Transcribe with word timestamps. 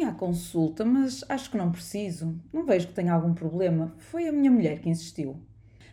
Vim 0.00 0.06
à 0.06 0.12
consulta, 0.12 0.82
mas 0.82 1.22
acho 1.28 1.50
que 1.50 1.58
não 1.58 1.70
preciso. 1.70 2.34
Não 2.50 2.64
vejo 2.64 2.88
que 2.88 2.94
tenha 2.94 3.12
algum 3.12 3.34
problema. 3.34 3.92
Foi 3.98 4.26
a 4.26 4.32
minha 4.32 4.50
mulher 4.50 4.80
que 4.80 4.88
insistiu. 4.88 5.36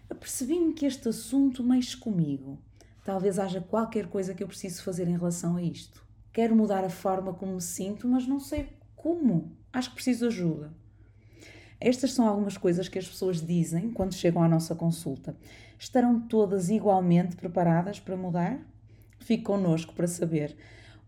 Apercebi-me 0.10 0.74
que 0.74 0.86
este 0.86 1.10
assunto 1.10 1.62
mexe 1.62 1.98
comigo. 1.98 2.58
Talvez 3.04 3.38
haja 3.38 3.59
qualquer 3.59 4.08
coisa 4.08 4.33
que 4.33 4.42
eu 4.42 4.48
preciso 4.48 4.82
fazer 4.82 5.09
em 5.09 5.17
relação 5.17 5.58
a 5.58 5.62
isto. 5.62 6.06
Quero 6.32 6.56
mudar 6.56 6.85
a 6.85 6.90
forma 6.90 7.33
como 7.33 7.56
me 7.56 7.62
sinto, 7.62 8.07
mas 8.07 8.25
não 8.25 8.39
sei 8.39 8.70
como. 8.96 9.52
Acho 9.74 9.89
que 9.89 9.96
preciso 9.96 10.28
ajuda. 10.28 10.71
Estas 11.78 12.14
são 12.14 12.26
algumas 12.26 12.55
coisas 12.55 12.88
que 12.88 12.98
as 12.98 13.10
pessoas 13.10 13.46
dizem 13.46 13.92
quando 13.92 14.14
chegam 14.14 14.42
à 14.42 14.48
nossa 14.48 14.74
consulta. 14.74 15.36
Estarão 15.78 16.18
todas 16.18 16.70
igualmente 16.70 17.36
preparadas 17.36 18.00
para 18.00 18.16
mudar? 18.16 18.58
Fique 19.20 19.44
connosco 19.44 19.94
para 19.94 20.08
saber. 20.08 20.55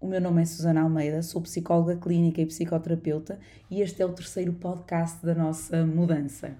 O 0.01 0.07
meu 0.07 0.21
nome 0.21 0.41
é 0.41 0.45
Susana 0.45 0.81
Almeida, 0.81 1.21
sou 1.21 1.41
psicóloga 1.41 1.97
clínica 1.97 2.39
e 2.39 2.45
psicoterapeuta 2.45 3.37
e 3.69 3.81
este 3.81 4.01
é 4.01 4.05
o 4.05 4.13
terceiro 4.13 4.53
podcast 4.53 5.25
da 5.25 5.35
nossa 5.35 5.85
mudança. 5.85 6.55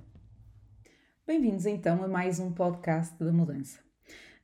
Bem-vindos 1.26 1.66
então 1.66 2.04
a 2.04 2.08
mais 2.10 2.38
um 2.42 2.52
podcast 2.52 3.18
da 3.24 3.32
mudança. 3.32 3.80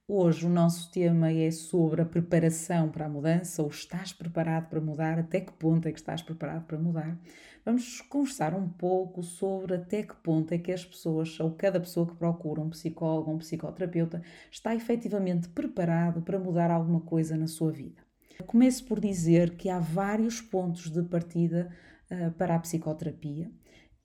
Hoje 0.08 0.46
o 0.46 0.50
nosso 0.50 0.90
tema 0.92 1.30
é 1.30 1.52
sobre 1.52 2.04
a 2.04 2.06
preparação 2.06 2.88
para 2.88 3.08
a 3.08 3.10
mudança, 3.10 3.62
ou 3.62 3.68
estás 3.68 4.14
preparado 4.14 4.70
para 4.70 4.80
mudar, 4.80 5.20
até 5.20 5.42
que 5.42 5.52
ponto 5.52 5.90
é 5.90 5.92
que 5.92 6.00
estás 6.00 6.22
preparado 6.22 6.64
para 6.64 6.78
mudar. 6.78 7.20
Vamos 7.66 8.00
conversar 8.00 8.54
um 8.54 8.70
pouco 8.70 9.22
sobre 9.22 9.76
até 9.76 10.04
que 10.04 10.16
ponto 10.16 10.54
é 10.54 10.58
que 10.58 10.72
as 10.72 10.86
pessoas, 10.86 11.38
ou 11.42 11.52
cada 11.52 11.82
pessoa 11.82 12.08
que 12.08 12.16
procura 12.16 12.62
um 12.62 12.70
psicólogo 12.70 13.30
ou 13.30 13.36
um 13.36 13.40
psicoterapeuta, 13.40 14.22
está 14.50 14.74
efetivamente 14.74 15.50
preparado 15.50 16.22
para 16.22 16.40
mudar 16.40 16.72
alguma 16.72 17.02
coisa 17.02 17.36
na 17.36 17.48
sua 17.48 17.74
vida. 17.74 18.05
Começo 18.44 18.84
por 18.86 19.00
dizer 19.00 19.56
que 19.56 19.70
há 19.70 19.80
vários 19.80 20.42
pontos 20.42 20.90
de 20.90 21.02
partida 21.04 21.72
uh, 22.12 22.32
para 22.32 22.56
a 22.56 22.60
psicoterapia 22.60 23.50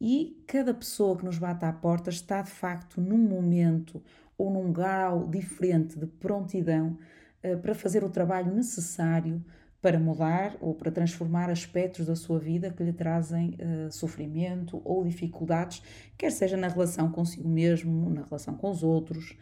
e 0.00 0.42
cada 0.46 0.72
pessoa 0.72 1.16
que 1.16 1.24
nos 1.24 1.36
bate 1.36 1.64
à 1.64 1.72
porta 1.72 2.10
está 2.10 2.40
de 2.40 2.50
facto 2.50 3.00
num 3.00 3.18
momento 3.18 4.02
ou 4.38 4.50
num 4.50 4.72
grau 4.72 5.28
diferente 5.28 5.98
de 5.98 6.06
prontidão 6.06 6.96
uh, 7.44 7.58
para 7.58 7.74
fazer 7.74 8.04
o 8.04 8.08
trabalho 8.08 8.54
necessário 8.54 9.44
para 9.82 9.98
mudar 9.98 10.56
ou 10.60 10.74
para 10.74 10.92
transformar 10.92 11.50
aspectos 11.50 12.06
da 12.06 12.14
sua 12.14 12.38
vida 12.38 12.70
que 12.70 12.84
lhe 12.84 12.92
trazem 12.92 13.56
uh, 13.58 13.90
sofrimento 13.90 14.80
ou 14.84 15.02
dificuldades, 15.02 15.82
quer 16.16 16.30
seja 16.30 16.56
na 16.56 16.68
relação 16.68 17.10
consigo 17.10 17.48
mesmo, 17.48 18.08
na 18.10 18.22
relação 18.22 18.54
com 18.54 18.70
os 18.70 18.82
outros, 18.82 19.36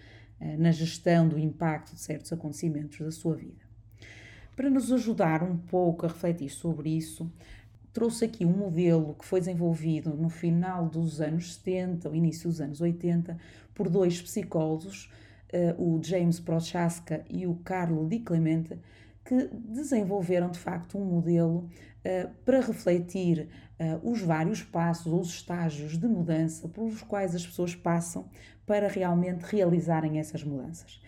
na 0.57 0.71
gestão 0.71 1.29
do 1.29 1.37
impacto 1.37 1.97
de 1.97 2.01
certos 2.01 2.33
acontecimentos 2.33 3.01
da 3.01 3.11
sua 3.11 3.35
vida. 3.35 3.68
Para 4.59 4.71
nos 4.71 4.91
ajudar 4.91 5.41
um 5.45 5.57
pouco 5.57 6.05
a 6.05 6.09
refletir 6.09 6.51
sobre 6.51 6.91
isso, 6.91 7.31
trouxe 7.93 8.25
aqui 8.25 8.45
um 8.45 8.51
modelo 8.51 9.15
que 9.15 9.25
foi 9.25 9.39
desenvolvido 9.39 10.17
no 10.17 10.29
final 10.29 10.89
dos 10.89 11.21
anos 11.21 11.55
70, 11.55 12.09
ou 12.09 12.15
início 12.17 12.51
dos 12.51 12.61
anos 12.61 12.81
80, 12.81 13.39
por 13.73 13.89
dois 13.89 14.21
psicólogos, 14.21 15.13
uh, 15.53 15.81
o 15.81 16.03
James 16.03 16.41
Prochaska 16.41 17.25
e 17.31 17.47
o 17.47 17.55
Carlo 17.63 18.09
Di 18.09 18.19
Clemente, 18.19 18.77
que 19.25 19.49
desenvolveram 19.53 20.51
de 20.51 20.59
facto 20.59 20.99
um 20.99 21.05
modelo 21.05 21.59
uh, 22.05 22.29
para 22.45 22.61
refletir 22.61 23.49
uh, 23.79 24.11
os 24.11 24.21
vários 24.23 24.61
passos 24.61 25.13
ou 25.13 25.21
os 25.21 25.29
estágios 25.29 25.97
de 25.97 26.09
mudança 26.09 26.69
pelos 26.69 27.01
quais 27.03 27.33
as 27.33 27.47
pessoas 27.47 27.77
passam 27.77 28.29
para 28.67 28.89
realmente 28.89 29.43
realizarem 29.43 30.19
essas 30.19 30.43
mudanças. 30.43 31.01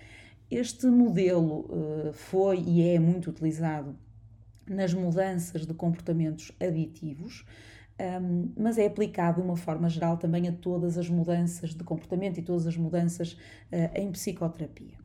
Este 0.51 0.87
modelo 0.87 1.61
uh, 1.61 2.13
foi 2.13 2.59
e 2.59 2.89
é 2.89 2.99
muito 2.99 3.31
utilizado 3.31 3.97
nas 4.69 4.93
mudanças 4.93 5.65
de 5.65 5.73
comportamentos 5.73 6.51
aditivos, 6.61 7.45
um, 8.23 8.53
mas 8.57 8.77
é 8.77 8.87
aplicado 8.87 9.41
de 9.41 9.47
uma 9.47 9.57
forma 9.57 9.89
geral 9.89 10.17
também 10.17 10.49
a 10.49 10.53
todas 10.53 10.99
as 10.99 11.09
mudanças 11.09 11.75
de 11.75 11.85
comportamento 11.85 12.39
e 12.39 12.43
todas 12.43 12.67
as 12.67 12.77
mudanças 12.77 13.35
uh, 13.35 13.95
em 13.95 14.11
psicoterapia. 14.11 14.99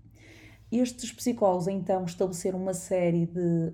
Estes 0.72 1.12
psicólogos 1.12 1.68
então 1.68 2.04
estabeleceram 2.06 2.60
uma 2.60 2.74
série 2.74 3.28
de, 3.28 3.72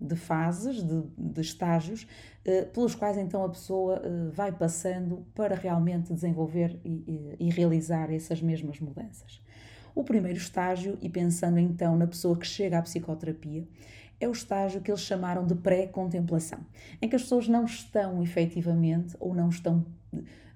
de 0.00 0.16
fases, 0.16 0.82
de, 0.82 1.02
de 1.16 1.40
estágios, 1.42 2.06
eh, 2.44 2.64
pelos 2.64 2.94
quais 2.94 3.18
então 3.18 3.44
a 3.44 3.48
pessoa 3.48 4.00
eh, 4.02 4.30
vai 4.32 4.50
passando 4.50 5.26
para 5.34 5.54
realmente 5.54 6.12
desenvolver 6.14 6.80
e, 6.84 7.36
e 7.38 7.50
realizar 7.50 8.10
essas 8.10 8.40
mesmas 8.40 8.80
mudanças. 8.80 9.42
O 9.96 10.04
primeiro 10.04 10.36
estágio, 10.36 10.98
e 11.00 11.08
pensando 11.08 11.58
então 11.58 11.96
na 11.96 12.06
pessoa 12.06 12.36
que 12.36 12.46
chega 12.46 12.78
à 12.78 12.82
psicoterapia, 12.82 13.66
é 14.20 14.28
o 14.28 14.32
estágio 14.32 14.82
que 14.82 14.90
eles 14.90 15.00
chamaram 15.00 15.46
de 15.46 15.54
pré-contemplação, 15.54 16.60
em 17.00 17.08
que 17.08 17.16
as 17.16 17.22
pessoas 17.22 17.48
não 17.48 17.64
estão 17.64 18.22
efetivamente 18.22 19.16
ou 19.18 19.34
não 19.34 19.48
estão 19.48 19.86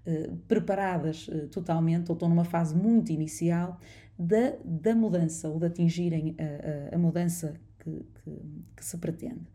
eh, 0.06 0.30
preparadas 0.46 1.26
eh, 1.32 1.46
totalmente 1.46 2.10
ou 2.10 2.14
estão 2.14 2.28
numa 2.28 2.44
fase 2.44 2.76
muito 2.76 3.12
inicial 3.12 3.80
da, 4.18 4.56
da 4.62 4.94
mudança 4.94 5.48
ou 5.48 5.58
de 5.58 5.64
atingirem 5.64 6.36
a, 6.38 6.92
a, 6.92 6.96
a 6.96 6.98
mudança 6.98 7.54
que, 7.78 7.90
que, 7.90 8.30
que, 8.76 8.84
se 8.84 8.98
pretende. 8.98 9.46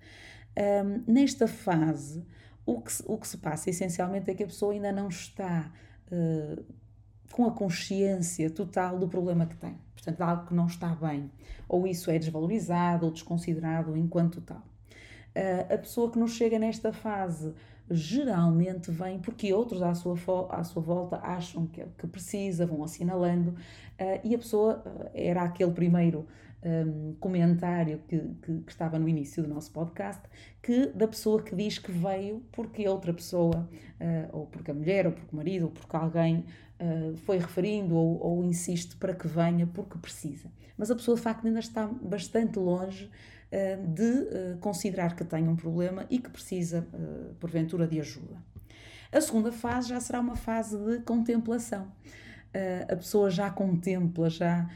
Um, 0.58 1.14
nesta 1.14 1.48
fase, 1.48 2.26
o 2.66 2.82
que, 2.82 2.92
o 3.06 3.20
que 3.20 3.28
se 3.28 3.38
passa 3.38 3.70
essencialmente 3.70 4.32
é 4.32 4.34
que 4.34 4.44
a 4.44 4.48
pessoa 4.48 4.74
ainda 4.74 4.92
não 4.92 5.10
está 5.10 5.72
uh, 6.12 6.66
com 7.32 7.46
a 7.46 7.52
consciência 7.52 8.50
total 8.50 8.98
do 8.98 9.08
problema 9.08 9.46
que 9.46 9.56
tem. 9.56 9.78
Portanto, 9.94 10.22
algo 10.22 10.48
que 10.48 10.54
não 10.54 10.68
está 10.68 10.90
bem. 10.90 11.32
Ou 11.68 11.88
isso 11.88 12.12
é 12.12 12.20
desvalorizado 12.20 13.06
ou 13.06 13.12
desconsiderado 13.12 13.98
enquanto 13.98 14.42
tal. 14.42 14.62
Uh, 15.36 15.74
a 15.74 15.78
pessoa 15.78 16.12
que 16.12 16.18
nos 16.18 16.32
chega 16.32 16.58
nesta 16.58 16.94
fase 16.94 17.54
geralmente 17.90 18.90
vem 18.92 19.20
porque 19.20 19.54
outros 19.54 19.82
à 19.82 19.94
sua, 19.94 20.16
à 20.50 20.64
sua 20.64 20.82
volta 20.82 21.18
acham 21.18 21.68
que, 21.68 21.86
que 21.98 22.08
precisa, 22.08 22.66
vão 22.66 22.84
assinalando, 22.84 23.52
uh, 23.52 24.20
e 24.24 24.34
a 24.34 24.38
pessoa 24.38 24.84
uh, 24.86 25.10
era 25.14 25.44
aquele 25.44 25.72
primeiro 25.72 26.26
um, 26.64 27.14
comentário 27.20 28.02
que, 28.08 28.18
que, 28.18 28.60
que, 28.62 28.72
estava 28.72 28.98
no 28.98 29.08
início 29.08 29.44
do 29.44 29.50
nosso 29.50 29.72
podcast, 29.72 30.24
que 30.64 30.88
da 30.88 31.08
pessoa 31.08 31.42
que 31.44 31.56
diz 31.56 31.78
que 31.78 31.92
veio 31.92 32.42
porque 32.52 32.88
outra 32.88 33.14
pessoa, 33.14 33.70
uh, 34.02 34.38
ou 34.38 34.48
porque 34.48 34.72
a 34.72 34.74
mulher, 34.74 35.06
ou 35.06 35.12
porque 35.12 35.32
o 35.32 35.36
marido, 35.36 35.66
ou 35.66 35.72
porque 35.72 35.96
alguém 35.96 36.46
foi 37.24 37.38
referindo 37.38 37.96
ou, 37.96 38.22
ou 38.22 38.44
insiste 38.44 38.98
para 38.98 39.16
que 39.16 39.30
venha 39.30 39.66
porque 39.66 39.98
precisa. 39.98 40.52
Mas 40.78 40.92
a 40.92 40.96
pessoa 40.96 41.16
de 41.16 41.22
facto 41.22 41.48
ainda 41.48 41.60
está 41.60 41.88
bastante 41.88 42.60
longe 42.60 43.10
de 43.78 44.04
eh, 44.04 44.58
considerar 44.60 45.16
que 45.16 45.24
tem 45.24 45.48
um 45.48 45.56
problema 45.56 46.06
e 46.10 46.20
que 46.20 46.30
precisa, 46.30 46.88
eh, 46.94 47.34
porventura, 47.40 47.88
de 47.88 48.00
ajuda. 48.00 48.42
A 49.12 49.22
segunda 49.22 49.52
fase 49.52 49.90
já 49.90 50.00
será 50.00 50.20
uma 50.20 50.36
fase 50.36 50.78
de 50.78 51.00
contemplação. 51.02 51.92
A 52.90 52.96
pessoa 52.96 53.30
já 53.30 53.50
contempla, 53.50 54.30
já 54.30 54.70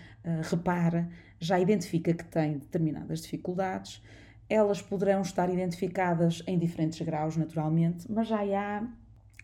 repara, 0.44 1.09
já 1.40 1.57
identifica 1.57 2.13
que 2.13 2.25
tem 2.25 2.57
determinadas 2.57 3.22
dificuldades. 3.22 4.02
Elas 4.50 4.81
poderão 4.81 5.22
estar 5.22 5.50
identificadas 5.50 6.44
em 6.46 6.59
diferentes 6.59 7.00
graus, 7.01 7.38
naturalmente, 7.38 8.06
mas 8.12 8.28
já 8.28 8.41
há 8.41 8.84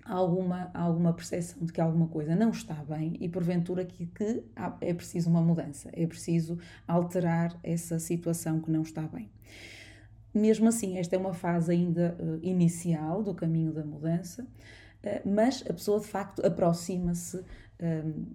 alguma, 0.05 0.69
alguma 0.73 1.11
percepção 1.11 1.65
de 1.65 1.73
que 1.73 1.81
alguma 1.81 2.07
coisa 2.07 2.35
não 2.35 2.51
está 2.51 2.75
bem 2.75 3.17
e 3.19 3.27
porventura 3.27 3.83
que, 3.83 4.05
que 4.05 4.43
é 4.81 4.93
preciso 4.93 5.29
uma 5.29 5.41
mudança, 5.41 5.89
é 5.91 6.05
preciso 6.05 6.59
alterar 6.87 7.57
essa 7.63 7.97
situação 7.97 8.61
que 8.61 8.69
não 8.69 8.83
está 8.83 9.01
bem. 9.01 9.29
Mesmo 10.33 10.67
assim, 10.67 10.97
esta 10.97 11.15
é 11.15 11.19
uma 11.19 11.33
fase 11.33 11.71
ainda 11.71 12.15
uh, 12.19 12.39
inicial 12.43 13.23
do 13.23 13.33
caminho 13.33 13.73
da 13.73 13.83
mudança, 13.83 14.43
uh, 14.43 15.29
mas 15.29 15.63
a 15.67 15.73
pessoa 15.73 15.99
de 15.99 16.07
facto 16.07 16.45
aproxima-se 16.45 17.41
ehm, 17.79 18.25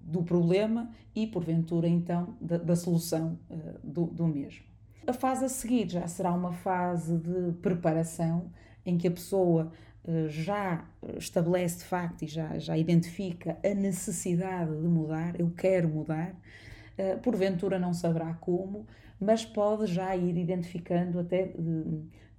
do 0.00 0.22
problema 0.22 0.90
e, 1.14 1.26
porventura, 1.26 1.86
então, 1.86 2.34
da, 2.40 2.56
da 2.56 2.74
solução 2.74 3.38
uh, 3.50 3.78
do, 3.84 4.06
do 4.06 4.26
mesmo. 4.26 4.64
A 5.06 5.12
fase 5.12 5.44
a 5.44 5.48
seguir 5.48 5.90
já 5.90 6.06
será 6.06 6.32
uma 6.32 6.52
fase 6.52 7.18
de 7.18 7.52
preparação 7.60 8.50
em 8.84 8.96
que 8.96 9.08
a 9.08 9.10
pessoa 9.10 9.70
eh, 9.70 9.89
já 10.28 10.84
estabelece 11.16 11.78
de 11.78 11.84
facto 11.84 12.22
e 12.22 12.26
já, 12.26 12.58
já 12.58 12.76
identifica 12.76 13.58
a 13.64 13.74
necessidade 13.74 14.70
de 14.70 14.88
mudar, 14.88 15.38
eu 15.38 15.50
quero 15.50 15.88
mudar, 15.88 16.34
eh, 16.96 17.16
porventura 17.16 17.78
não 17.78 17.92
saberá 17.92 18.34
como, 18.34 18.86
mas 19.20 19.44
pode 19.44 19.86
já 19.86 20.16
ir 20.16 20.36
identificando 20.38 21.20
até 21.20 21.54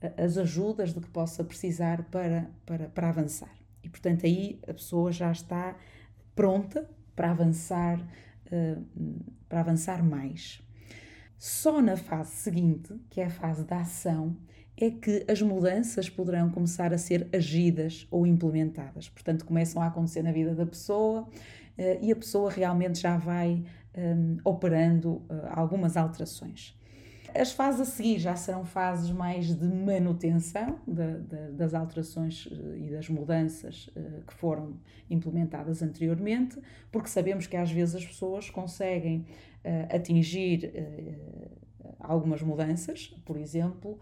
eh, 0.01 0.13
as 0.17 0.37
ajudas 0.37 0.93
de 0.93 0.99
que 0.99 1.09
possa 1.09 1.43
precisar 1.43 2.03
para, 2.05 2.49
para, 2.65 2.89
para 2.89 3.09
avançar. 3.09 3.53
E 3.83 3.89
portanto 3.89 4.25
aí 4.25 4.59
a 4.67 4.73
pessoa 4.73 5.11
já 5.11 5.31
está 5.31 5.75
pronta 6.35 6.89
para 7.15 7.31
avançar, 7.31 7.99
para 9.47 9.59
avançar 9.59 10.03
mais. 10.03 10.61
Só 11.37 11.81
na 11.81 11.97
fase 11.97 12.31
seguinte, 12.31 12.95
que 13.09 13.19
é 13.19 13.25
a 13.25 13.29
fase 13.29 13.63
da 13.63 13.81
ação, 13.81 14.37
é 14.85 14.91
que 14.91 15.25
as 15.27 15.41
mudanças 15.41 16.09
poderão 16.09 16.49
começar 16.49 16.93
a 16.93 16.97
ser 16.97 17.27
agidas 17.33 18.07
ou 18.09 18.25
implementadas. 18.25 19.09
Portanto, 19.09 19.45
começam 19.45 19.81
a 19.81 19.87
acontecer 19.87 20.21
na 20.21 20.31
vida 20.31 20.55
da 20.55 20.65
pessoa 20.65 21.21
uh, 21.21 21.27
e 22.01 22.11
a 22.11 22.15
pessoa 22.15 22.49
realmente 22.49 22.99
já 22.99 23.17
vai 23.17 23.63
um, 23.95 24.37
operando 24.43 25.13
uh, 25.13 25.23
algumas 25.49 25.97
alterações. 25.97 26.77
As 27.33 27.53
fases 27.53 27.81
a 27.81 27.85
seguir 27.85 28.19
já 28.19 28.35
serão 28.35 28.65
fases 28.65 29.09
mais 29.09 29.55
de 29.55 29.65
manutenção 29.65 30.79
de, 30.85 31.19
de, 31.19 31.51
das 31.53 31.73
alterações 31.73 32.45
eh, 32.51 32.77
e 32.77 32.91
das 32.91 33.07
mudanças 33.07 33.89
que 34.27 34.33
foram 34.33 34.73
implementadas 35.09 35.81
anteriormente, 35.81 36.61
porque 36.91 37.07
sabemos 37.07 37.47
que 37.47 37.55
às 37.55 37.71
vezes 37.71 37.95
as 37.95 38.05
pessoas 38.05 38.49
conseguem 38.49 39.25
atingir 39.89 40.73
algumas 42.01 42.41
mudanças, 42.41 43.15
por 43.23 43.37
exemplo, 43.37 43.97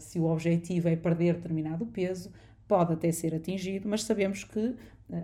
se 0.00 0.18
o 0.18 0.24
objetivo 0.24 0.88
é 0.88 0.96
perder 0.96 1.34
determinado 1.34 1.86
peso, 1.86 2.32
pode 2.66 2.92
até 2.92 3.12
ser 3.12 3.34
atingido, 3.34 3.88
mas 3.88 4.02
sabemos 4.04 4.44
que 4.44 4.74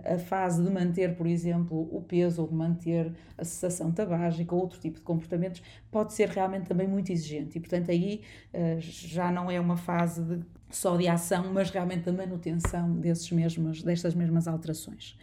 a 0.05 0.19
fase 0.19 0.63
de 0.63 0.69
manter, 0.69 1.15
por 1.15 1.25
exemplo, 1.25 1.89
o 1.91 2.01
peso 2.01 2.43
ou 2.43 2.47
de 2.47 2.53
manter 2.53 3.11
a 3.37 3.43
cessação 3.43 3.91
tabágica 3.91 4.53
ou 4.53 4.61
outro 4.61 4.79
tipo 4.79 4.97
de 4.97 5.01
comportamentos 5.01 5.63
pode 5.89 6.13
ser 6.13 6.29
realmente 6.29 6.67
também 6.67 6.87
muito 6.87 7.11
exigente 7.11 7.57
e, 7.57 7.61
portanto, 7.61 7.89
aí 7.89 8.21
eh, 8.53 8.77
já 8.79 9.31
não 9.31 9.49
é 9.49 9.59
uma 9.59 9.77
fase 9.77 10.21
de, 10.21 10.45
só 10.69 10.95
de 10.95 11.07
ação, 11.07 11.51
mas 11.51 11.71
realmente 11.71 12.03
da 12.03 12.13
manutenção 12.13 12.93
desses 12.97 13.31
mesmos, 13.31 13.81
destas 13.81 14.13
mesmas 14.13 14.47
alterações. 14.47 15.17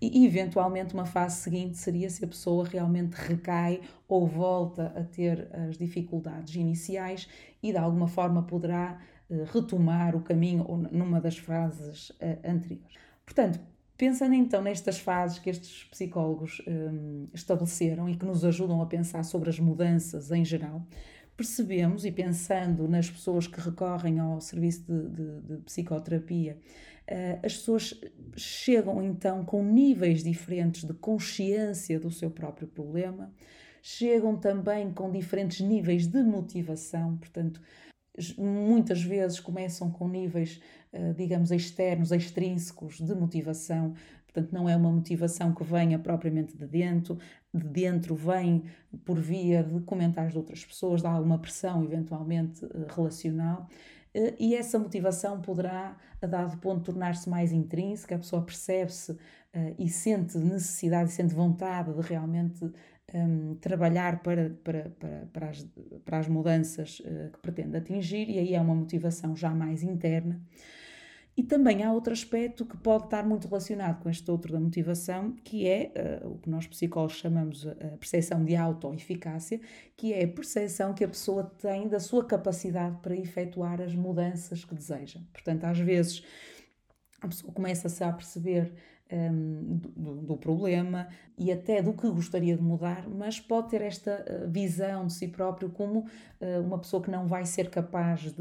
E, 0.00 0.26
eventualmente, 0.26 0.94
uma 0.94 1.06
fase 1.06 1.36
seguinte 1.36 1.78
seria 1.78 2.10
se 2.10 2.24
a 2.24 2.28
pessoa 2.28 2.66
realmente 2.66 3.14
recai 3.14 3.80
ou 4.06 4.26
volta 4.26 4.92
a 4.96 5.02
ter 5.02 5.48
as 5.52 5.78
dificuldades 5.78 6.54
iniciais 6.54 7.28
e, 7.62 7.72
de 7.72 7.78
alguma 7.78 8.06
forma, 8.08 8.42
poderá 8.42 9.00
eh, 9.30 9.44
retomar 9.52 10.14
o 10.14 10.20
caminho 10.20 10.64
ou 10.68 10.76
numa 10.76 11.20
das 11.20 11.38
fases 11.38 12.12
eh, 12.20 12.38
anteriores. 12.44 12.94
Portanto, 13.24 13.58
Pensando 13.96 14.34
então 14.34 14.60
nestas 14.60 14.98
fases 14.98 15.38
que 15.38 15.48
estes 15.48 15.84
psicólogos 15.84 16.60
um, 16.66 17.28
estabeleceram 17.32 18.08
e 18.08 18.14
que 18.14 18.26
nos 18.26 18.44
ajudam 18.44 18.82
a 18.82 18.86
pensar 18.86 19.24
sobre 19.24 19.48
as 19.48 19.58
mudanças 19.58 20.30
em 20.30 20.44
geral, 20.44 20.86
percebemos, 21.34 22.04
e 22.04 22.12
pensando 22.12 22.86
nas 22.86 23.08
pessoas 23.08 23.46
que 23.46 23.58
recorrem 23.58 24.18
ao 24.18 24.38
serviço 24.40 24.84
de, 24.86 25.08
de, 25.08 25.40
de 25.40 25.56
psicoterapia, 25.62 26.58
as 27.42 27.56
pessoas 27.56 28.00
chegam 28.36 29.02
então 29.02 29.44
com 29.44 29.62
níveis 29.62 30.24
diferentes 30.24 30.84
de 30.84 30.92
consciência 30.92 32.00
do 32.00 32.10
seu 32.10 32.30
próprio 32.30 32.66
problema, 32.66 33.32
chegam 33.82 34.36
também 34.36 34.92
com 34.92 35.12
diferentes 35.12 35.60
níveis 35.60 36.08
de 36.08 36.22
motivação, 36.22 37.16
portanto, 37.16 37.60
muitas 38.36 39.02
vezes 39.02 39.38
começam 39.38 39.90
com 39.90 40.08
níveis, 40.08 40.60
eh, 40.92 41.12
digamos, 41.12 41.50
externos, 41.50 42.10
extrínsecos 42.10 42.96
de 42.96 43.14
motivação, 43.14 43.94
portanto, 44.24 44.52
não 44.52 44.68
é 44.68 44.76
uma 44.76 44.90
motivação 44.90 45.54
que 45.54 45.62
venha 45.62 45.98
propriamente 45.98 46.56
de 46.56 46.66
dentro, 46.66 47.18
de 47.52 47.64
dentro 47.68 48.14
vem 48.14 48.64
por 49.04 49.20
via 49.20 49.62
de 49.62 49.80
comentários 49.82 50.32
de 50.32 50.38
outras 50.38 50.64
pessoas, 50.64 51.02
de 51.02 51.06
alguma 51.06 51.38
pressão 51.38 51.84
eventualmente 51.84 52.64
eh, 52.64 52.86
relacional. 52.94 53.68
Eh, 54.16 54.34
e 54.38 54.54
essa 54.56 54.78
motivação 54.78 55.40
poderá, 55.42 55.96
a 56.22 56.26
dado 56.26 56.56
ponto, 56.58 56.82
tornar-se 56.82 57.28
mais 57.28 57.52
intrínseca, 57.52 58.16
a 58.16 58.18
pessoa 58.18 58.42
percebe-se 58.42 59.16
e 59.78 59.88
sente 59.88 60.36
necessidade, 60.36 61.10
sente 61.10 61.34
vontade 61.34 61.90
de 61.90 62.00
realmente 62.06 62.70
um, 63.14 63.54
trabalhar 63.56 64.22
para, 64.22 64.50
para, 64.64 64.90
para, 64.98 65.26
para, 65.32 65.50
as, 65.50 65.66
para 66.04 66.18
as 66.18 66.28
mudanças 66.28 67.00
uh, 67.00 67.30
que 67.32 67.38
pretende 67.40 67.76
atingir, 67.76 68.28
e 68.28 68.38
aí 68.38 68.54
é 68.54 68.60
uma 68.60 68.74
motivação 68.74 69.36
já 69.36 69.50
mais 69.50 69.82
interna. 69.82 70.40
E 71.36 71.42
também 71.42 71.84
há 71.84 71.92
outro 71.92 72.14
aspecto 72.14 72.64
que 72.64 72.78
pode 72.78 73.04
estar 73.04 73.22
muito 73.22 73.46
relacionado 73.46 74.02
com 74.02 74.08
este 74.08 74.30
outro 74.30 74.52
da 74.52 74.58
motivação, 74.58 75.32
que 75.44 75.68
é 75.68 76.22
uh, 76.24 76.30
o 76.30 76.38
que 76.38 76.48
nós 76.48 76.66
psicólogos 76.66 77.16
chamamos 77.16 77.66
a 77.66 77.96
percepção 77.98 78.42
de 78.42 78.56
autoeficácia, 78.56 79.60
que 79.94 80.14
é 80.14 80.24
a 80.24 80.28
percepção 80.28 80.94
que 80.94 81.04
a 81.04 81.08
pessoa 81.08 81.44
tem 81.44 81.88
da 81.88 82.00
sua 82.00 82.24
capacidade 82.24 82.96
para 83.02 83.14
efetuar 83.14 83.82
as 83.82 83.94
mudanças 83.94 84.64
que 84.64 84.74
deseja. 84.74 85.20
Portanto, 85.30 85.64
às 85.64 85.78
vezes 85.78 86.24
a 87.20 87.28
pessoa 87.28 87.52
começa-se 87.52 88.02
a 88.02 88.10
perceber 88.12 88.72
um, 89.12 89.78
do, 89.94 90.14
do, 90.22 90.36
problema 90.36 91.08
e 91.38 91.52
até 91.52 91.80
do 91.82 91.92
que 91.92 92.08
gostaria 92.08 92.56
de 92.56 92.62
mudar, 92.62 93.08
mas 93.08 93.38
pode 93.38 93.68
ter 93.68 93.82
esta 93.82 94.24
uh, 94.24 94.50
visão 94.50 95.06
de 95.06 95.12
si 95.12 95.28
próprio 95.28 95.68
como 95.68 96.00
uh, 96.00 96.60
uma 96.64 96.78
pessoa 96.78 97.02
que 97.02 97.10
não 97.10 97.26
vai 97.26 97.44
ser 97.44 97.70
capaz 97.70 98.22
de, 98.22 98.32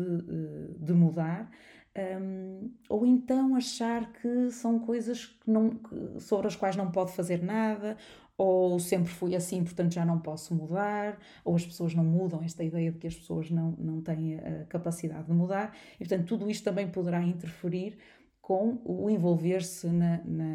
de 0.79 0.93
mudar. 0.93 1.51
Um, 1.97 2.71
ou 2.89 3.05
então 3.05 3.55
achar 3.55 4.11
que 4.11 4.51
são 4.51 4.79
coisas 4.79 5.25
que 5.27 5.49
não, 5.49 5.79
sobre 6.19 6.47
as 6.47 6.55
quais 6.55 6.75
não 6.75 6.91
pode 6.91 7.13
fazer 7.13 7.41
nada, 7.41 7.95
ou 8.37 8.77
sempre 8.79 9.09
fui 9.09 9.33
assim, 9.33 9.63
portanto 9.63 9.93
já 9.93 10.05
não 10.05 10.19
posso 10.19 10.53
mudar, 10.53 11.17
ou 11.43 11.55
as 11.55 11.65
pessoas 11.65 11.95
não 11.95 12.03
mudam, 12.03 12.43
esta 12.43 12.63
ideia 12.65 12.91
de 12.91 12.97
que 12.97 13.07
as 13.07 13.15
pessoas 13.15 13.49
não, 13.49 13.71
não 13.77 14.01
têm 14.01 14.35
a 14.35 14.65
capacidade 14.65 15.27
de 15.27 15.33
mudar, 15.33 15.73
e 15.95 15.99
portanto 15.99 16.27
tudo 16.27 16.49
isto 16.49 16.65
também 16.65 16.87
poderá 16.87 17.23
interferir 17.23 17.97
com 18.41 18.79
o 18.83 19.09
envolver-se 19.09 19.87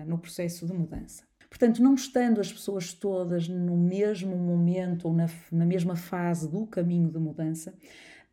no 0.06 0.18
processo 0.18 0.66
de 0.66 0.72
mudança. 0.72 1.24
Portanto, 1.48 1.82
não 1.82 1.94
estando 1.94 2.40
as 2.40 2.52
pessoas 2.52 2.92
todas 2.92 3.48
no 3.48 3.76
mesmo 3.76 4.36
momento 4.36 5.08
ou 5.08 5.12
na, 5.12 5.28
na 5.50 5.66
mesma 5.66 5.96
fase 5.96 6.48
do 6.48 6.64
caminho 6.68 7.10
de 7.10 7.18
mudança, 7.18 7.74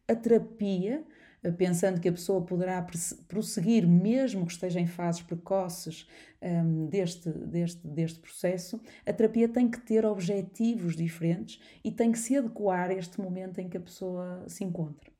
a 0.07 0.13
terapia, 0.13 1.03
pensando 1.51 1.99
que 1.99 2.09
a 2.09 2.11
pessoa 2.11 2.41
poderá 2.41 2.85
prosseguir, 3.27 3.87
mesmo 3.87 4.45
que 4.45 4.51
esteja 4.51 4.79
em 4.79 4.87
fases 4.87 5.21
precoces 5.21 6.07
um, 6.41 6.47
ehm, 6.47 6.85
deste, 6.87 7.29
deste, 7.29 7.87
deste 7.87 8.19
processo, 8.19 8.79
a 9.05 9.13
terapia 9.13 9.47
tem 9.47 9.69
que 9.69 9.79
ter 9.79 10.05
objetivos 10.05 10.95
diferentes 10.95 11.59
e 11.83 11.91
tem 11.91 12.11
que 12.11 12.19
se 12.19 12.37
adequar 12.37 12.89
a 12.89 12.93
este 12.93 13.19
momento 13.21 13.59
em 13.59 13.69
que 13.69 13.77
a 13.77 13.81
pessoa 13.81 14.43
se 14.47 14.63
encontra. 14.63 15.11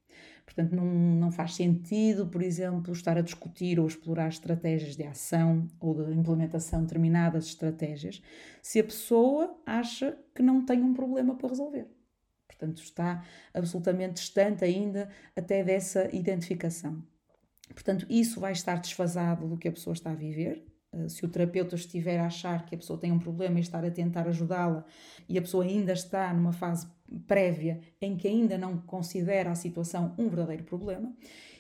Portanto, 0.46 0.74
não, 0.74 0.86
não 0.86 1.32
faz 1.32 1.56
sentido, 1.56 2.26
por 2.26 2.42
exemplo, 2.42 2.94
estar 2.94 3.18
a 3.18 3.22
discutir 3.22 3.80
ou 3.80 3.86
explorar 3.86 4.30
estratégias 4.30 4.96
de 4.96 5.04
ação 5.04 5.68
ou 5.78 6.06
de 6.06 6.14
implementação 6.14 6.80
de 6.80 6.86
determinadas 6.86 7.48
estratégias 7.48 8.22
se 8.62 8.80
a 8.80 8.84
pessoa 8.84 9.60
acha 9.66 10.18
que 10.34 10.42
não 10.42 10.66
tem 10.66 10.82
um 10.82 10.94
problema 10.94 11.36
para 11.36 11.50
resolver. 11.50 11.97
Portanto, 12.58 12.82
está 12.82 13.24
absolutamente 13.54 14.16
distante 14.16 14.66
ainda 14.66 15.10
até 15.36 15.64
dessa 15.64 16.10
identificação. 16.14 17.04
Portanto, 17.70 18.06
isso 18.10 18.40
vai 18.40 18.54
estar 18.54 18.80
desfasado 18.80 19.48
do 19.48 19.58
que 19.58 19.68
a 19.68 19.72
pessoa 19.72 19.94
está 19.94 20.12
a 20.12 20.16
viver, 20.16 20.66
eh, 20.92 21.10
se 21.10 21.24
o 21.24 21.30
terapeuta 21.30 21.76
estiver 21.76 22.20
a 22.20 22.26
achar 22.26 22.66
que 22.66 22.74
a 22.74 22.78
pessoa 22.78 23.00
tem 23.00 23.12
um 23.12 23.20
problema 23.20 23.60
e 23.60 23.62
estar 23.62 23.84
a 23.84 23.92
tentar 23.92 24.28
ajudá-la 24.28 24.86
e 25.30 25.38
a 25.38 25.42
pessoa 25.42 25.64
ainda 25.64 25.94
está 25.94 26.34
numa 26.34 26.54
fase 26.54 26.88
prévia 27.28 27.80
em 28.02 28.18
que 28.18 28.28
ainda 28.28 28.58
não 28.58 28.78
considera 28.78 29.52
a 29.52 29.56
situação 29.56 30.16
um 30.18 30.28
verdadeiro 30.28 30.64
problema, 30.64 31.14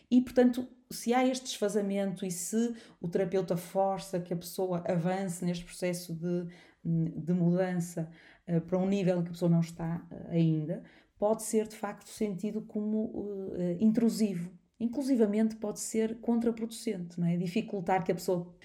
e 0.09 0.21
portanto, 0.21 0.67
se 0.89 1.13
há 1.13 1.25
este 1.25 1.45
desfazamento 1.45 2.25
e 2.25 2.31
se 2.31 2.75
o 3.01 3.07
terapeuta 3.07 3.57
força 3.57 4.19
que 4.19 4.33
a 4.33 4.37
pessoa 4.37 4.83
avance 4.87 5.43
neste 5.43 5.65
processo 5.65 6.13
de, 6.13 6.47
de 6.83 7.33
mudança 7.33 8.09
uh, 8.47 8.61
para 8.61 8.77
um 8.77 8.87
nível 8.87 9.21
que 9.21 9.29
a 9.29 9.31
pessoa 9.31 9.49
não 9.49 9.59
está 9.59 10.05
uh, 10.11 10.31
ainda, 10.31 10.83
pode 11.17 11.43
ser 11.43 11.67
de 11.67 11.75
facto 11.75 12.07
sentido 12.07 12.61
como 12.61 13.05
uh, 13.05 13.77
intrusivo 13.79 14.51
inclusivamente 14.79 15.55
pode 15.55 15.79
ser 15.79 16.19
contraproducente, 16.19 17.19
não 17.19 17.25
é? 17.25 17.35
Dificultar 17.35 18.03
que 18.03 18.11
a 18.11 18.15
pessoa 18.15 18.55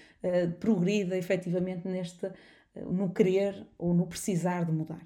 progrida 0.59 1.17
efetivamente 1.17 1.87
neste, 1.87 2.31
no 2.75 3.11
querer 3.11 3.67
ou 3.79 3.95
no 3.95 4.05
precisar 4.05 4.63
de 4.63 4.71
mudar. 4.71 5.01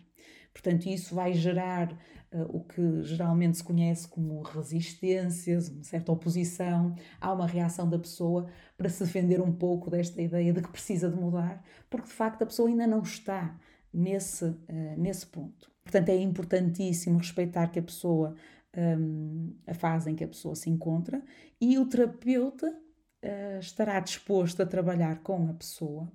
Portanto, 0.57 0.87
isso 0.87 1.13
vai 1.13 1.33
gerar 1.33 1.91
uh, 1.91 2.41
o 2.49 2.63
que 2.63 3.03
geralmente 3.03 3.57
se 3.57 3.63
conhece 3.63 4.07
como 4.07 4.41
resistências, 4.41 5.69
uma 5.69 5.83
certa 5.83 6.11
oposição. 6.11 6.95
Há 7.21 7.31
uma 7.31 7.45
reação 7.45 7.87
da 7.87 7.99
pessoa 7.99 8.47
para 8.75 8.89
se 8.89 9.03
defender 9.03 9.39
um 9.39 9.51
pouco 9.51 9.91
desta 9.91 10.19
ideia 10.19 10.51
de 10.51 10.61
que 10.61 10.71
precisa 10.71 11.09
de 11.09 11.15
mudar, 11.15 11.63
porque 11.89 12.07
de 12.07 12.13
facto 12.13 12.41
a 12.41 12.45
pessoa 12.45 12.69
ainda 12.69 12.87
não 12.87 13.01
está 13.01 13.55
nesse, 13.93 14.55
nesse 14.97 15.27
ponto. 15.27 15.71
Portanto, 15.83 16.09
é 16.09 16.17
importantíssimo 16.17 17.19
respeitar 17.19 17.67
que 17.67 17.79
a 17.79 17.83
pessoa 17.83 18.35
um, 18.75 19.55
a 19.65 19.73
fase 19.73 20.11
em 20.11 20.15
que 20.15 20.23
a 20.23 20.27
pessoa 20.27 20.55
se 20.55 20.69
encontra 20.69 21.23
e 21.59 21.77
o 21.77 21.85
terapeuta 21.85 22.67
uh, 22.69 23.59
estará 23.59 23.99
disposto 23.99 24.61
a 24.61 24.65
trabalhar 24.65 25.19
com 25.23 25.49
a 25.49 25.53
pessoa 25.53 26.11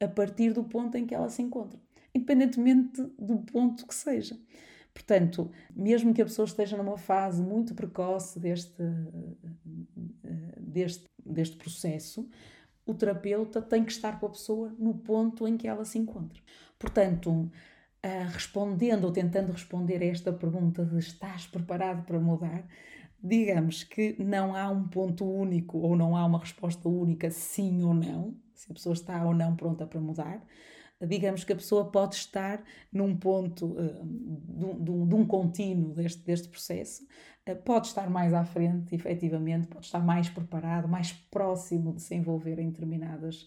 a 0.00 0.08
partir 0.08 0.52
do 0.52 0.64
ponto 0.64 0.96
em 0.96 1.06
que 1.06 1.14
ela 1.14 1.28
se 1.28 1.40
encontra, 1.42 1.80
independentemente 2.14 3.02
do 3.18 3.38
ponto 3.38 3.86
que 3.86 3.94
seja. 3.94 4.38
Portanto, 4.92 5.50
mesmo 5.74 6.12
que 6.12 6.20
a 6.20 6.24
pessoa 6.24 6.44
esteja 6.44 6.76
numa 6.76 6.98
fase 6.98 7.42
muito 7.42 7.74
precoce 7.74 8.38
deste, 8.38 8.82
deste, 10.58 11.04
deste 11.24 11.56
processo, 11.56 12.28
o 12.84 12.92
terapeuta 12.92 13.62
tem 13.62 13.84
que 13.84 13.92
estar 13.92 14.18
com 14.20 14.26
a 14.26 14.30
pessoa 14.30 14.74
no 14.78 14.94
ponto 14.94 15.46
em 15.46 15.56
que 15.56 15.66
ela 15.66 15.84
se 15.84 15.98
encontra. 15.98 16.40
Portanto, 16.78 17.30
uh, 17.30 17.50
respondendo 18.32 19.04
ou 19.04 19.12
tentando 19.12 19.52
responder 19.52 20.02
a 20.02 20.06
esta 20.06 20.32
pergunta 20.32 20.84
de 20.84 20.98
estás 20.98 21.46
preparado 21.46 22.04
para 22.04 22.20
mudar, 22.20 22.66
digamos 23.22 23.84
que 23.84 24.16
não 24.22 24.54
há 24.54 24.68
um 24.68 24.88
ponto 24.88 25.24
único 25.24 25.78
ou 25.78 25.96
não 25.96 26.16
há 26.16 26.26
uma 26.26 26.40
resposta 26.40 26.88
única 26.88 27.30
sim 27.30 27.82
ou 27.82 27.94
não, 27.94 28.36
se 28.52 28.70
a 28.70 28.74
pessoa 28.74 28.92
está 28.92 29.24
ou 29.24 29.32
não 29.32 29.54
pronta 29.54 29.86
para 29.86 30.00
mudar. 30.00 30.44
Digamos 31.06 31.44
que 31.44 31.52
a 31.52 31.56
pessoa 31.56 31.90
pode 31.90 32.14
estar 32.14 32.62
num 32.92 33.16
ponto 33.16 33.66
uh, 33.66 34.04
de, 34.04 34.84
de, 34.84 35.06
de, 35.06 35.14
um 35.14 35.26
contínuo 35.26 35.94
deste, 35.94 36.22
deste 36.22 36.48
processo, 36.48 37.06
pode 37.64 37.88
estar 37.88 38.08
mais 38.08 38.32
à 38.32 38.44
frente, 38.44 38.94
efetivamente, 38.94 39.66
pode 39.66 39.86
estar 39.86 40.00
mais 40.00 40.28
preparado, 40.28 40.88
mais 40.88 41.12
próximo 41.12 41.92
de 41.92 42.02
se 42.02 42.14
envolver 42.14 42.58
em 42.58 42.68
determinadas 42.68 43.46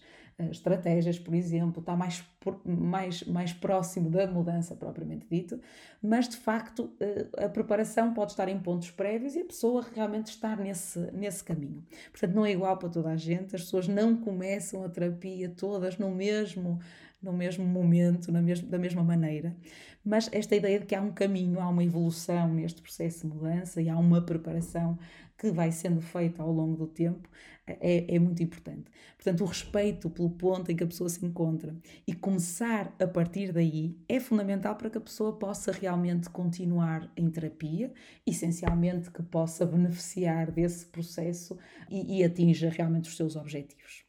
estratégias, 0.50 1.18
por 1.18 1.34
exemplo, 1.34 1.80
está 1.80 1.96
mais, 1.96 2.22
mais, 2.64 3.22
mais 3.24 3.52
próximo 3.54 4.10
da 4.10 4.26
mudança 4.26 4.74
propriamente 4.74 5.26
dito, 5.30 5.58
mas 6.02 6.28
de 6.28 6.36
facto 6.36 6.92
eh, 7.00 7.26
a 7.38 7.48
preparação 7.48 8.12
pode 8.12 8.32
estar 8.32 8.46
em 8.46 8.58
pontos 8.58 8.90
prévios 8.90 9.34
e 9.34 9.40
a 9.40 9.44
pessoa 9.46 9.86
realmente 9.94 10.26
estar 10.26 10.58
nesse, 10.58 10.98
nesse 11.12 11.42
caminho. 11.42 11.82
Portanto, 12.10 12.34
não 12.34 12.44
é 12.44 12.52
igual 12.52 12.76
para 12.76 12.90
toda 12.90 13.10
a 13.10 13.16
gente, 13.16 13.56
as 13.56 13.62
pessoas 13.62 13.88
não 13.88 14.14
começam 14.14 14.84
a 14.84 14.90
terapia 14.90 15.48
todas 15.48 15.96
no 15.96 16.10
mesmo 16.10 16.78
no 17.22 17.32
mesmo 17.32 17.64
momento, 17.64 18.30
na 18.30 18.40
mesma, 18.40 18.68
da 18.68 18.78
mesma 18.78 19.02
maneira. 19.02 19.56
Mas 20.04 20.28
esta 20.32 20.54
ideia 20.54 20.78
de 20.78 20.86
que 20.86 20.94
há 20.94 21.00
um 21.00 21.10
caminho, 21.10 21.58
há 21.58 21.68
uma 21.68 21.82
evolução 21.82 22.54
neste 22.54 22.80
processo 22.80 23.26
de 23.26 23.34
mudança 23.34 23.82
e 23.86 23.90
há 23.90 23.96
uma 23.96 24.20
preparação 24.20 24.98
que 25.38 25.50
vai 25.50 25.70
sendo 25.70 26.00
feita 26.00 26.42
ao 26.42 26.50
longo 26.50 26.76
do 26.76 26.86
tempo 26.86 27.28
é, 27.66 28.14
é 28.14 28.18
muito 28.18 28.42
importante. 28.42 28.90
Portanto, 29.16 29.42
o 29.42 29.46
respeito 29.46 30.08
pelo 30.08 30.30
ponto 30.30 30.70
em 30.70 30.76
que 30.76 30.84
a 30.84 30.86
pessoa 30.86 31.08
se 31.08 31.24
encontra 31.24 31.74
e 32.06 32.14
começar 32.14 32.94
a 32.98 33.06
partir 33.06 33.52
daí 33.52 33.96
é 34.08 34.20
fundamental 34.20 34.76
para 34.76 34.88
que 34.88 34.98
a 34.98 35.00
pessoa 35.00 35.32
possa 35.32 35.72
realmente 35.72 36.30
continuar 36.30 37.10
em 37.16 37.28
terapia, 37.28 37.92
essencialmente 38.26 39.10
que 39.10 39.22
possa 39.22 39.66
beneficiar 39.66 40.50
desse 40.50 40.86
processo 40.86 41.58
e, 41.90 42.18
e 42.18 42.24
atinja 42.24 42.68
realmente 42.70 43.08
os 43.08 43.16
seus 43.16 43.36
objetivos. 43.36 44.04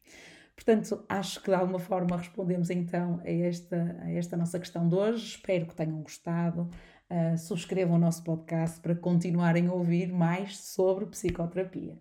Portanto, 0.55 1.05
acho 1.07 1.41
que 1.41 1.51
de 1.51 1.55
alguma 1.55 1.77
forma 1.77 2.17
respondemos 2.17 2.71
então 2.71 3.21
a 3.23 3.29
esta, 3.29 3.95
a 4.01 4.11
esta 4.11 4.35
nossa 4.35 4.59
questão 4.59 4.89
de 4.89 4.95
hoje. 4.95 5.35
Espero 5.35 5.67
que 5.67 5.75
tenham 5.75 6.01
gostado. 6.01 6.69
Uh, 7.09 7.37
subscrevam 7.37 7.95
o 7.95 7.99
nosso 7.99 8.23
podcast 8.23 8.81
para 8.81 8.93
continuarem 8.93 9.67
a 9.67 9.73
ouvir 9.73 10.11
mais 10.11 10.57
sobre 10.57 11.05
psicoterapia. 11.05 11.97